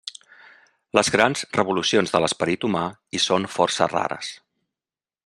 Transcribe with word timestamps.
Les 0.99 1.11
grans 1.15 1.43
revolucions 1.57 2.15
de 2.15 2.23
l'esperit 2.25 2.67
humà 2.71 2.85
hi 3.13 3.21
són 3.29 3.49
força 3.59 3.93
rares. 3.93 4.33